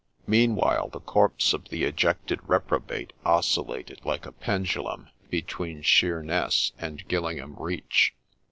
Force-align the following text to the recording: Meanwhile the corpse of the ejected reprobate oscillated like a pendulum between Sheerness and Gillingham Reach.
Meanwhile 0.25 0.89
the 0.89 0.99
corpse 0.99 1.53
of 1.53 1.65
the 1.69 1.83
ejected 1.83 2.39
reprobate 2.49 3.13
oscillated 3.23 4.03
like 4.03 4.25
a 4.25 4.31
pendulum 4.31 5.09
between 5.29 5.83
Sheerness 5.83 6.71
and 6.79 7.07
Gillingham 7.07 7.55
Reach. 7.59 8.15